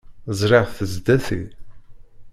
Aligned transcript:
Zṛiɣ-t 0.39 0.77
sdat-i. 0.93 1.41